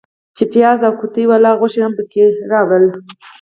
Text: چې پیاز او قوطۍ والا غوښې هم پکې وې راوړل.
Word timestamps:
چې 0.35 0.43
پیاز 0.53 0.79
او 0.87 0.93
قوطۍ 0.99 1.23
والا 1.27 1.51
غوښې 1.59 1.81
هم 1.83 1.93
پکې 1.97 2.21
وې 2.25 2.35
راوړل. 2.51 2.85